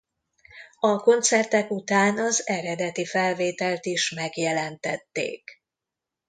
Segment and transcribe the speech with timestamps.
[0.79, 5.43] A koncertek után az eredeti felvételt is megjelentették.